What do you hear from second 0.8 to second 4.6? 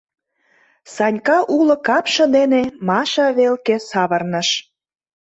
—Санька уло капше дене Маша велке савырныш.